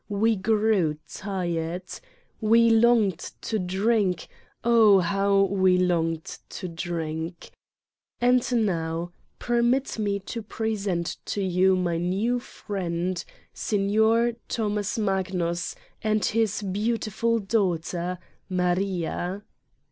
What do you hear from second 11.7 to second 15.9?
my new friend, Signer Thomas Magnus